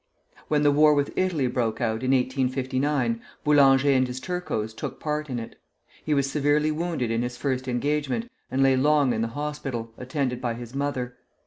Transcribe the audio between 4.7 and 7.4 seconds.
took part in it. He was severely wounded in his